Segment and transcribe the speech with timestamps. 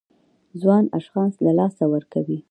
[0.61, 2.37] ځوان اشخاص له لاسه ورکوي.